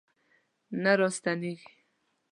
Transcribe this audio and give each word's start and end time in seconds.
نه 0.83 0.91
راستنیږي 0.99 1.69